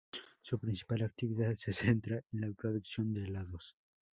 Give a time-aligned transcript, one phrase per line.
[0.41, 3.75] Su principal actividad se centra en la producción de helados.